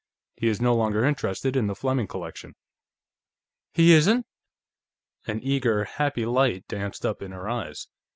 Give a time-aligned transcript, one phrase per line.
[0.35, 2.55] He is no longer interested in the Fleming collection."
[3.71, 4.25] "He isn't?"
[5.27, 7.85] An eager, happy light danced up in her eyes.